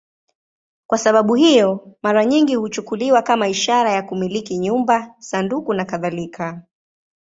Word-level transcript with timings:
Kwa 0.87 0.97
sababu 0.97 1.35
hiyo, 1.35 1.95
mara 2.01 2.25
nyingi 2.25 2.55
huchukuliwa 2.55 3.21
kama 3.21 3.47
ishara 3.47 3.91
ya 3.91 4.03
kumiliki 4.03 4.57
nyumba, 4.57 5.15
sanduku 5.19 5.73
nakadhalika. 5.73 6.61